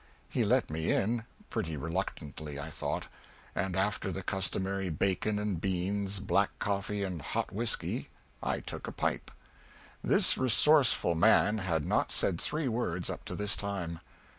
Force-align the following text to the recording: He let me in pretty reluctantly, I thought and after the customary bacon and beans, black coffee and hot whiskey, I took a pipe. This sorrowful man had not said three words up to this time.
He 0.29 0.43
let 0.43 0.71
me 0.71 0.91
in 0.91 1.25
pretty 1.51 1.77
reluctantly, 1.77 2.59
I 2.59 2.71
thought 2.71 3.05
and 3.53 3.75
after 3.75 4.11
the 4.11 4.23
customary 4.23 4.89
bacon 4.89 5.37
and 5.37 5.61
beans, 5.61 6.17
black 6.17 6.49
coffee 6.57 7.03
and 7.03 7.21
hot 7.21 7.53
whiskey, 7.53 8.09
I 8.41 8.61
took 8.61 8.87
a 8.87 8.91
pipe. 8.93 9.29
This 10.03 10.35
sorrowful 10.51 11.13
man 11.13 11.59
had 11.59 11.85
not 11.85 12.11
said 12.11 12.41
three 12.41 12.67
words 12.67 13.11
up 13.11 13.25
to 13.25 13.35
this 13.35 13.55
time. 13.55 13.99